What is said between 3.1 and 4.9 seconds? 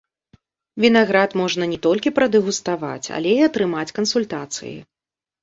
але і атрымаць кансультацыі.